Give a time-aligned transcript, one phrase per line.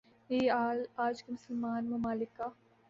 [0.29, 2.47] یہی حال آج کے مسلمان ممالک کا